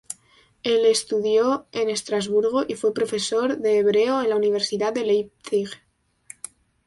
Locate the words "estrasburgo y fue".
1.91-2.91